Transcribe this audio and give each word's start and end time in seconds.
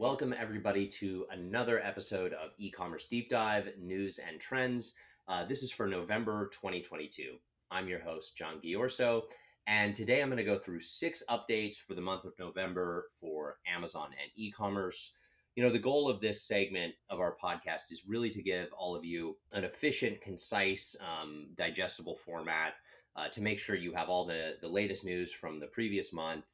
Welcome, 0.00 0.32
everybody, 0.32 0.86
to 0.86 1.26
another 1.30 1.78
episode 1.78 2.32
of 2.32 2.52
e 2.56 2.70
commerce 2.70 3.04
deep 3.04 3.28
dive 3.28 3.68
news 3.78 4.18
and 4.18 4.40
trends. 4.40 4.94
Uh, 5.28 5.44
this 5.44 5.62
is 5.62 5.70
for 5.70 5.86
November 5.86 6.48
2022. 6.54 7.34
I'm 7.70 7.86
your 7.86 7.98
host, 8.00 8.34
John 8.34 8.62
Ghiorso, 8.64 9.24
and 9.66 9.94
today 9.94 10.22
I'm 10.22 10.30
going 10.30 10.38
to 10.38 10.42
go 10.42 10.56
through 10.56 10.80
six 10.80 11.22
updates 11.28 11.76
for 11.76 11.92
the 11.92 12.00
month 12.00 12.24
of 12.24 12.32
November 12.38 13.08
for 13.20 13.58
Amazon 13.66 14.06
and 14.06 14.30
e 14.36 14.50
commerce. 14.50 15.12
You 15.54 15.62
know, 15.64 15.70
the 15.70 15.78
goal 15.78 16.08
of 16.08 16.22
this 16.22 16.44
segment 16.44 16.94
of 17.10 17.20
our 17.20 17.36
podcast 17.36 17.92
is 17.92 18.04
really 18.08 18.30
to 18.30 18.42
give 18.42 18.72
all 18.72 18.96
of 18.96 19.04
you 19.04 19.36
an 19.52 19.64
efficient, 19.64 20.22
concise, 20.22 20.96
um, 21.02 21.48
digestible 21.56 22.16
format 22.16 22.72
uh, 23.16 23.28
to 23.28 23.42
make 23.42 23.58
sure 23.58 23.76
you 23.76 23.92
have 23.92 24.08
all 24.08 24.24
the, 24.24 24.56
the 24.62 24.68
latest 24.68 25.04
news 25.04 25.30
from 25.30 25.60
the 25.60 25.66
previous 25.66 26.10
month 26.10 26.46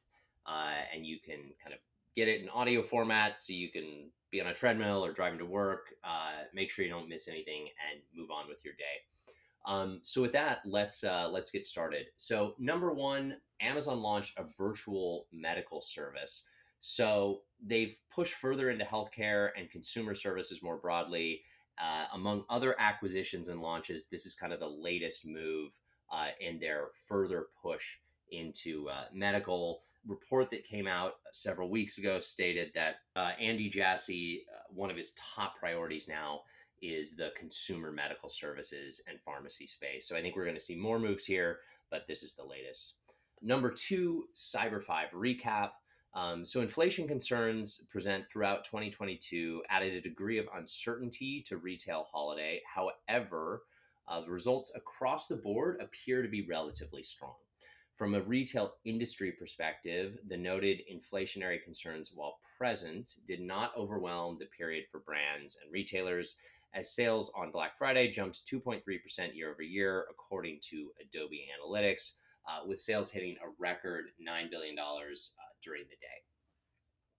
uh, 0.47 0.73
and 0.93 1.05
you 1.05 1.17
can 1.19 1.53
kind 1.63 1.73
of 1.73 1.79
get 2.17 2.27
it 2.27 2.41
in 2.41 2.49
audio 2.49 2.81
format 2.81 3.37
so 3.37 3.53
you 3.53 3.71
can 3.71 4.09
be 4.31 4.41
on 4.41 4.47
a 4.47 4.53
treadmill 4.53 5.05
or 5.05 5.13
driving 5.13 5.37
to 5.37 5.45
work. 5.45 5.93
Uh, 6.03 6.31
make 6.51 6.69
sure 6.71 6.83
you 6.83 6.91
don't 6.91 7.07
miss 7.07 7.27
anything 7.27 7.67
and 7.89 8.01
move 8.13 8.31
on 8.31 8.47
with 8.49 8.65
your 8.65 8.73
day. 8.73 8.83
Um, 9.67 9.99
so 10.01 10.21
with 10.23 10.31
that, 10.31 10.61
let's 10.65 11.03
uh, 11.03 11.29
let's 11.29 11.51
get 11.51 11.63
started. 11.63 12.07
So 12.15 12.55
number 12.57 12.91
one, 12.91 13.37
Amazon 13.61 14.01
launched 14.01 14.39
a 14.39 14.45
virtual 14.57 15.27
medical 15.31 15.81
service. 15.81 16.45
So 16.79 17.41
they've 17.63 17.97
pushed 18.09 18.33
further 18.33 18.71
into 18.71 18.85
healthcare 18.85 19.49
and 19.55 19.69
consumer 19.69 20.15
services 20.15 20.63
more 20.63 20.77
broadly. 20.77 21.43
Uh, 21.79 22.05
among 22.13 22.43
other 22.49 22.75
acquisitions 22.79 23.49
and 23.49 23.61
launches, 23.61 24.07
this 24.07 24.25
is 24.25 24.33
kind 24.33 24.51
of 24.51 24.59
the 24.59 24.67
latest 24.67 25.27
move 25.27 25.77
uh, 26.11 26.29
in 26.39 26.59
their 26.59 26.87
further 27.05 27.47
push 27.61 27.97
into 28.31 28.89
uh, 28.89 29.05
medical. 29.13 29.81
Report 30.07 30.49
that 30.51 30.63
came 30.63 30.87
out 30.87 31.15
several 31.33 31.69
weeks 31.69 31.97
ago 31.97 32.19
stated 32.19 32.71
that 32.75 32.95
uh, 33.15 33.31
Andy 33.39 33.69
Jassy, 33.69 34.45
uh, 34.53 34.59
one 34.69 34.89
of 34.89 34.95
his 34.95 35.11
top 35.11 35.57
priorities 35.59 36.07
now, 36.07 36.41
is 36.81 37.15
the 37.15 37.31
consumer 37.35 37.91
medical 37.91 38.29
services 38.29 39.01
and 39.09 39.19
pharmacy 39.19 39.67
space. 39.67 40.07
So 40.07 40.15
I 40.15 40.21
think 40.21 40.35
we're 40.35 40.45
going 40.45 40.55
to 40.55 40.61
see 40.61 40.75
more 40.75 40.99
moves 40.99 41.25
here, 41.25 41.59
but 41.89 42.07
this 42.07 42.23
is 42.23 42.35
the 42.35 42.45
latest. 42.45 42.93
Number 43.41 43.71
two, 43.71 44.25
Cyber 44.35 44.81
5 44.81 45.09
recap. 45.11 45.71
Um, 46.13 46.43
so, 46.43 46.61
inflation 46.61 47.07
concerns 47.07 47.83
present 47.89 48.25
throughout 48.31 48.63
2022 48.63 49.61
added 49.69 49.93
a 49.93 50.01
degree 50.01 50.39
of 50.39 50.47
uncertainty 50.55 51.43
to 51.47 51.57
retail 51.57 52.07
holiday. 52.11 52.61
However, 52.65 53.63
uh, 54.07 54.21
the 54.21 54.31
results 54.31 54.71
across 54.75 55.27
the 55.27 55.35
board 55.35 55.79
appear 55.81 56.23
to 56.23 56.29
be 56.29 56.47
relatively 56.47 57.03
strong. 57.03 57.35
From 57.97 58.13
a 58.13 58.21
retail 58.21 58.75
industry 58.85 59.31
perspective, 59.31 60.19
the 60.27 60.37
noted 60.37 60.83
inflationary 60.91 61.63
concerns, 61.63 62.11
while 62.13 62.37
present, 62.55 63.15
did 63.25 63.41
not 63.41 63.75
overwhelm 63.75 64.37
the 64.37 64.45
period 64.45 64.85
for 64.91 64.99
brands 64.99 65.57
and 65.59 65.71
retailers, 65.71 66.37
as 66.75 66.93
sales 66.93 67.31
on 67.35 67.49
Black 67.49 67.75
Friday 67.75 68.11
jumped 68.11 68.45
2.3% 68.45 68.83
year 69.35 69.51
over 69.51 69.63
year, 69.63 70.05
according 70.11 70.59
to 70.69 70.91
Adobe 71.01 71.47
Analytics, 71.57 72.11
uh, 72.47 72.59
with 72.67 72.79
sales 72.79 73.09
hitting 73.09 73.35
a 73.43 73.49
record 73.57 74.05
$9 74.21 74.51
billion 74.51 74.77
uh, 74.77 74.83
during 75.63 75.83
the 75.89 75.95
day. 75.95 76.21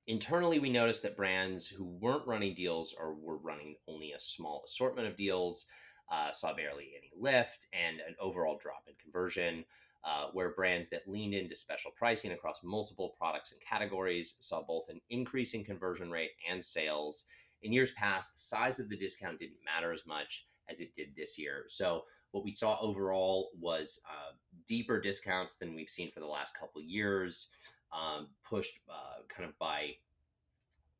Internally, 0.07 0.61
we 0.61 0.71
noticed 0.71 1.03
that 1.03 1.17
brands 1.17 1.67
who 1.67 1.85
weren't 1.85 2.27
running 2.27 2.55
deals 2.55 2.95
or 2.97 3.15
were 3.15 3.39
running 3.39 3.75
only 3.89 4.13
a 4.13 4.19
small 4.21 4.63
assortment 4.65 5.09
of 5.09 5.17
deals 5.17 5.67
uh, 6.11 6.33
saw 6.33 6.55
barely 6.55 6.93
any 6.97 7.11
lift 7.19 7.67
and 7.73 8.01
an 8.01 8.15
overall 8.21 8.59
drop 8.61 8.85
in 8.89 8.95
conversion 9.03 9.65
uh, 10.05 10.29
where 10.33 10.51
brands 10.51 10.89
that 10.89 11.09
leaned 11.09 11.35
into 11.35 11.55
special 11.55 11.91
pricing 11.97 12.33
across 12.33 12.63
multiple 12.63 13.15
products 13.19 13.53
and 13.53 13.61
categories 13.61 14.37
saw 14.41 14.63
both 14.63 14.89
an 14.89 15.01
increase 15.11 15.55
in 15.55 15.65
conversion 15.65 16.11
rate 16.11 16.31
and 16.49 16.65
sales. 16.65 17.25
In 17.63 17.73
years 17.73 17.93
past, 17.93 18.33
the 18.33 18.39
size 18.39 18.79
of 18.79 18.89
the 18.89 18.97
discount 18.97 19.39
didn't 19.39 19.65
matter 19.65 19.93
as 19.93 20.07
much 20.07 20.47
as 20.69 20.81
it 20.81 20.95
did 20.95 21.15
this 21.17 21.39
year. 21.39 21.65
So, 21.67 22.05
what 22.31 22.45
we 22.45 22.51
saw 22.51 22.79
overall 22.81 23.51
was 23.59 24.03
uh, 24.07 24.33
deeper 24.67 25.01
discounts 25.01 25.57
than 25.57 25.75
we've 25.75 25.89
seen 25.89 26.11
for 26.11 26.21
the 26.21 26.27
last 26.27 26.57
couple 26.57 26.83
years, 26.83 27.49
um, 27.91 28.29
pushed 28.45 28.81
uh, 28.89 29.23
kind 29.29 29.49
of 29.49 29.59
by 29.59 29.93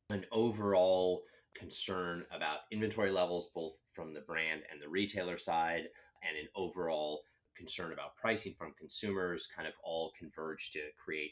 an 0.09 0.25
overall 0.31 1.21
concern 1.55 2.25
about 2.31 2.59
inventory 2.71 3.11
levels, 3.11 3.49
both 3.53 3.73
from 3.91 4.13
the 4.13 4.21
brand 4.21 4.61
and 4.71 4.81
the 4.81 4.89
retailer 4.89 5.37
side, 5.37 5.83
and 6.23 6.37
an 6.37 6.47
overall 6.55 7.21
concern 7.55 7.91
about 7.91 8.15
pricing 8.15 8.55
from 8.57 8.73
consumers 8.77 9.47
kind 9.47 9.67
of 9.67 9.73
all 9.83 10.13
converged 10.17 10.73
to 10.73 10.79
create 11.03 11.31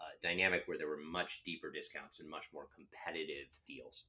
a 0.00 0.26
dynamic 0.26 0.62
where 0.66 0.78
there 0.78 0.88
were 0.88 0.96
much 0.96 1.42
deeper 1.44 1.70
discounts 1.70 2.20
and 2.20 2.28
much 2.28 2.46
more 2.52 2.68
competitive 2.74 3.48
deals. 3.66 4.04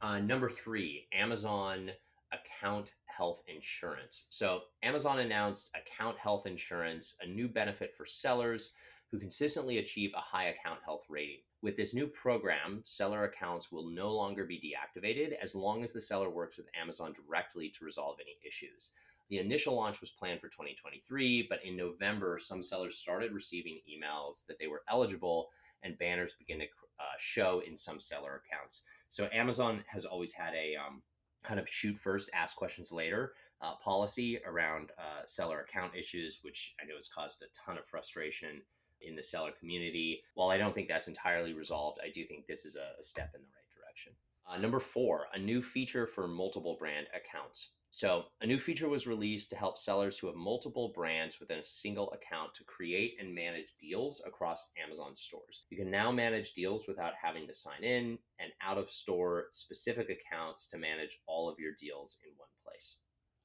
Uh, 0.00 0.18
number 0.18 0.48
three, 0.48 1.06
Amazon 1.12 1.90
Account 2.32 2.92
Health 3.06 3.42
Insurance. 3.48 4.26
So, 4.30 4.62
Amazon 4.82 5.20
announced 5.20 5.70
Account 5.74 6.18
Health 6.18 6.46
Insurance, 6.46 7.16
a 7.22 7.26
new 7.26 7.48
benefit 7.48 7.94
for 7.94 8.06
sellers 8.06 8.72
who 9.10 9.18
consistently 9.18 9.78
achieve 9.78 10.12
a 10.14 10.20
high 10.20 10.44
account 10.44 10.80
health 10.84 11.04
rating. 11.08 11.40
With 11.62 11.76
this 11.76 11.94
new 11.94 12.06
program, 12.06 12.80
seller 12.84 13.24
accounts 13.24 13.72
will 13.72 13.90
no 13.90 14.10
longer 14.10 14.44
be 14.44 14.58
deactivated 14.58 15.32
as 15.42 15.54
long 15.54 15.82
as 15.82 15.92
the 15.92 16.00
seller 16.00 16.30
works 16.30 16.56
with 16.56 16.68
Amazon 16.80 17.12
directly 17.12 17.68
to 17.70 17.84
resolve 17.84 18.16
any 18.20 18.38
issues. 18.46 18.92
The 19.28 19.38
initial 19.38 19.74
launch 19.74 20.00
was 20.00 20.10
planned 20.10 20.40
for 20.40 20.48
2023, 20.48 21.46
but 21.48 21.64
in 21.64 21.76
November, 21.76 22.38
some 22.38 22.62
sellers 22.62 22.96
started 22.96 23.32
receiving 23.32 23.80
emails 23.88 24.46
that 24.46 24.58
they 24.58 24.66
were 24.66 24.82
eligible 24.88 25.50
and 25.82 25.98
banners 25.98 26.34
began 26.34 26.58
to 26.58 26.64
uh, 26.64 27.16
show 27.18 27.62
in 27.66 27.76
some 27.76 28.00
seller 28.00 28.42
accounts. 28.44 28.82
So 29.08 29.28
Amazon 29.32 29.84
has 29.86 30.04
always 30.04 30.32
had 30.32 30.54
a 30.54 30.76
um, 30.76 31.02
kind 31.42 31.60
of 31.60 31.68
shoot 31.68 31.98
first, 31.98 32.30
ask 32.34 32.56
questions 32.56 32.92
later 32.92 33.32
uh, 33.62 33.74
policy 33.76 34.38
around 34.46 34.90
uh, 34.98 35.22
seller 35.26 35.60
account 35.60 35.94
issues, 35.94 36.40
which 36.42 36.74
I 36.80 36.86
know 36.86 36.94
has 36.94 37.08
caused 37.08 37.42
a 37.42 37.46
ton 37.54 37.78
of 37.78 37.86
frustration 37.86 38.62
in 39.02 39.14
the 39.14 39.22
seller 39.22 39.52
community. 39.58 40.22
While 40.34 40.50
I 40.50 40.58
don't 40.58 40.74
think 40.74 40.88
that's 40.88 41.08
entirely 41.08 41.52
resolved, 41.52 41.98
I 42.04 42.10
do 42.10 42.24
think 42.24 42.46
this 42.46 42.64
is 42.64 42.76
a, 42.76 43.02
step 43.02 43.32
in 43.34 43.40
the 43.40 43.48
right 43.48 43.80
direction. 43.82 44.12
Uh, 44.48 44.58
number 44.58 44.80
four, 44.80 45.26
a 45.34 45.38
new 45.38 45.62
feature 45.62 46.06
for 46.06 46.26
multiple 46.26 46.76
brand 46.78 47.06
accounts. 47.14 47.72
So, 47.92 48.26
a 48.40 48.46
new 48.46 48.58
feature 48.58 48.88
was 48.88 49.08
released 49.08 49.50
to 49.50 49.56
help 49.56 49.76
sellers 49.76 50.16
who 50.16 50.28
have 50.28 50.36
multiple 50.36 50.92
brands 50.94 51.40
within 51.40 51.58
a 51.58 51.64
single 51.64 52.12
account 52.12 52.54
to 52.54 52.64
create 52.64 53.16
and 53.18 53.34
manage 53.34 53.74
deals 53.80 54.22
across 54.24 54.70
Amazon 54.80 55.16
stores. 55.16 55.64
You 55.70 55.76
can 55.76 55.90
now 55.90 56.12
manage 56.12 56.52
deals 56.52 56.86
without 56.86 57.14
having 57.20 57.48
to 57.48 57.52
sign 57.52 57.82
in 57.82 58.16
and 58.38 58.52
out 58.62 58.78
of 58.78 58.90
store 58.90 59.46
specific 59.50 60.08
accounts 60.08 60.68
to 60.68 60.78
manage 60.78 61.18
all 61.26 61.48
of 61.48 61.58
your 61.58 61.72
deals 61.80 62.18
in 62.24 62.30
one 62.36 62.48
place. 62.64 62.98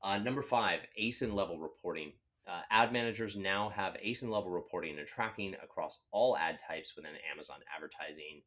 Uh, 0.04 0.20
number 0.20 0.44
five, 0.44 0.82
ASIN 1.00 1.34
level 1.34 1.60
reporting. 1.60 2.14
Uh, 2.48 2.62
ad 2.70 2.94
managers 2.94 3.36
now 3.36 3.70
have 3.70 3.96
ASIN 3.96 4.30
level 4.30 4.52
reporting 4.52 5.00
and 5.00 5.08
tracking 5.08 5.56
across 5.64 6.04
all 6.12 6.38
ad 6.38 6.60
types 6.60 6.96
within 6.96 7.14
Amazon 7.34 7.58
advertising. 7.76 8.44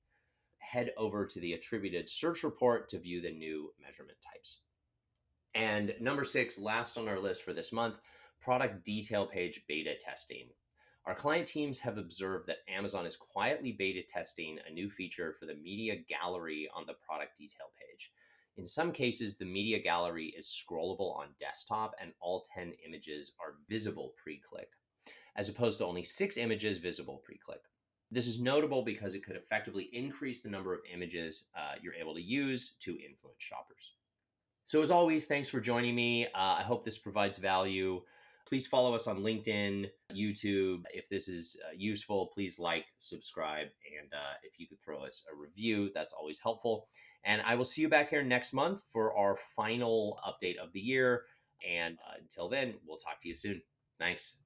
Head 0.59 0.93
over 0.97 1.27
to 1.27 1.41
the 1.41 1.55
attributed 1.55 2.09
search 2.09 2.45
report 2.45 2.89
to 2.91 3.01
view 3.01 3.21
the 3.21 3.33
new 3.33 3.73
measurement 3.83 4.19
types. 4.33 4.61
And 5.55 5.95
number 6.01 6.25
six, 6.25 6.59
last 6.59 6.99
on 6.99 7.09
our 7.09 7.19
list 7.19 7.43
for 7.43 7.53
this 7.53 7.73
month, 7.73 8.01
product 8.41 8.85
detail 8.85 9.27
page 9.27 9.63
beta 9.69 9.95
testing. 9.99 10.49
Our 11.07 11.15
client 11.15 11.49
teams 11.49 11.79
have 11.81 11.97
observed 11.97 12.47
that 12.49 12.59
Amazon 12.69 13.07
is 13.07 13.17
quietly 13.17 13.73
beta 13.73 14.03
testing 14.07 14.59
a 14.69 14.73
new 14.73 14.91
feature 14.91 15.35
for 15.39 15.47
the 15.47 15.55
media 15.55 15.97
gallery 16.09 16.69
on 16.75 16.85
the 16.87 16.95
product 16.95 17.39
detail 17.39 17.73
page. 17.81 18.13
In 18.59 18.67
some 18.67 18.93
cases, 18.93 19.39
the 19.39 19.45
media 19.45 19.79
gallery 19.79 20.35
is 20.37 20.47
scrollable 20.47 21.17
on 21.17 21.29
desktop 21.39 21.95
and 22.01 22.13
all 22.21 22.45
10 22.55 22.75
images 22.87 23.33
are 23.41 23.55
visible 23.69 24.13
pre 24.23 24.39
click, 24.39 24.71
as 25.37 25.49
opposed 25.49 25.79
to 25.79 25.87
only 25.87 26.03
six 26.03 26.37
images 26.37 26.77
visible 26.77 27.23
pre 27.25 27.39
click. 27.39 27.63
This 28.11 28.27
is 28.27 28.41
notable 28.41 28.83
because 28.83 29.15
it 29.15 29.25
could 29.25 29.37
effectively 29.37 29.89
increase 29.93 30.41
the 30.41 30.51
number 30.51 30.75
of 30.75 30.81
images 30.93 31.49
uh, 31.57 31.77
you're 31.81 31.95
able 31.95 32.15
to 32.15 32.23
use 32.23 32.73
to 32.81 32.99
influence 32.99 33.39
shoppers. 33.39 33.95
So, 34.69 34.83
as 34.83 34.91
always, 34.91 35.25
thanks 35.25 35.49
for 35.49 35.61
joining 35.61 35.95
me. 35.95 36.27
Uh, 36.27 36.57
I 36.59 36.63
hope 36.63 36.85
this 36.85 36.99
provides 36.99 37.39
value. 37.39 38.03
Please 38.47 38.67
follow 38.67 38.95
us 38.95 39.07
on 39.07 39.21
LinkedIn, 39.21 39.89
YouTube. 40.13 40.83
If 40.93 41.09
this 41.09 41.27
is 41.27 41.59
uh, 41.67 41.73
useful, 41.75 42.27
please 42.35 42.59
like, 42.59 42.85
subscribe, 42.99 43.69
and 43.99 44.13
uh, 44.13 44.35
if 44.43 44.61
you 44.61 44.67
could 44.67 44.77
throw 44.85 44.99
us 44.99 45.25
a 45.33 45.35
review, 45.35 45.91
that's 45.95 46.13
always 46.13 46.39
helpful. 46.39 46.87
And 47.25 47.41
I 47.47 47.55
will 47.55 47.65
see 47.65 47.81
you 47.81 47.89
back 47.89 48.11
here 48.11 48.23
next 48.23 48.53
month 48.53 48.83
for 48.93 49.17
our 49.17 49.39
final 49.39 50.21
update 50.23 50.59
of 50.59 50.71
the 50.75 50.81
year. 50.81 51.23
And 51.67 51.97
uh, 52.07 52.19
until 52.21 52.51
then, 52.51 52.75
we'll 52.87 52.99
talk 52.99 53.23
to 53.23 53.29
you 53.29 53.35
soon. 53.35 53.63
Thanks. 53.99 54.37